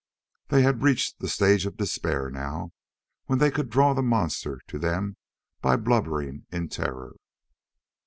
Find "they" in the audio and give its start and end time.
0.47-0.63, 3.37-3.51